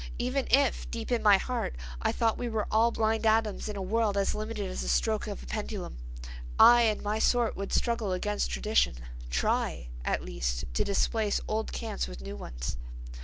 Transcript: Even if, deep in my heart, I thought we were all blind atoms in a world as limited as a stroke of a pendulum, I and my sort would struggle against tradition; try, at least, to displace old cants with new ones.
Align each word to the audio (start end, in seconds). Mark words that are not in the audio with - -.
Even 0.17 0.47
if, 0.49 0.89
deep 0.89 1.11
in 1.11 1.21
my 1.21 1.37
heart, 1.37 1.75
I 2.01 2.11
thought 2.11 2.35
we 2.39 2.49
were 2.49 2.65
all 2.71 2.89
blind 2.89 3.23
atoms 3.27 3.69
in 3.69 3.75
a 3.75 3.83
world 3.83 4.17
as 4.17 4.33
limited 4.33 4.67
as 4.71 4.81
a 4.81 4.89
stroke 4.89 5.27
of 5.27 5.43
a 5.43 5.45
pendulum, 5.45 5.99
I 6.57 6.81
and 6.81 7.03
my 7.03 7.19
sort 7.19 7.55
would 7.55 7.71
struggle 7.71 8.11
against 8.11 8.49
tradition; 8.49 8.95
try, 9.29 9.89
at 10.03 10.23
least, 10.25 10.65
to 10.73 10.83
displace 10.83 11.39
old 11.47 11.71
cants 11.71 12.07
with 12.07 12.19
new 12.19 12.35
ones. 12.35 12.77